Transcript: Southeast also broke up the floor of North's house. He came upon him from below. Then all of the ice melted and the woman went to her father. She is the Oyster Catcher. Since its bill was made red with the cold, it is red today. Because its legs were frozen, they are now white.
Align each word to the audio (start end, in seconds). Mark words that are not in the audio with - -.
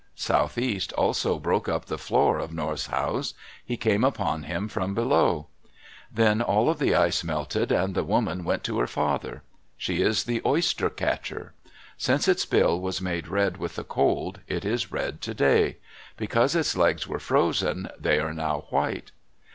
Southeast 0.15 0.91
also 0.93 1.37
broke 1.37 1.69
up 1.69 1.85
the 1.85 1.95
floor 1.95 2.39
of 2.39 2.51
North's 2.51 2.87
house. 2.87 3.35
He 3.63 3.77
came 3.77 4.03
upon 4.03 4.41
him 4.41 4.67
from 4.67 4.95
below. 4.95 5.45
Then 6.11 6.41
all 6.41 6.71
of 6.71 6.79
the 6.79 6.95
ice 6.95 7.23
melted 7.23 7.71
and 7.71 7.93
the 7.93 8.03
woman 8.03 8.43
went 8.43 8.63
to 8.63 8.79
her 8.79 8.87
father. 8.87 9.43
She 9.77 10.01
is 10.01 10.23
the 10.23 10.41
Oyster 10.43 10.89
Catcher. 10.89 11.53
Since 11.99 12.27
its 12.27 12.47
bill 12.47 12.81
was 12.81 12.99
made 12.99 13.27
red 13.27 13.57
with 13.57 13.75
the 13.75 13.83
cold, 13.83 14.39
it 14.47 14.65
is 14.65 14.91
red 14.91 15.21
today. 15.21 15.77
Because 16.17 16.55
its 16.55 16.75
legs 16.75 17.07
were 17.07 17.19
frozen, 17.19 17.87
they 17.99 18.17
are 18.17 18.33
now 18.33 18.61
white. 18.71 19.11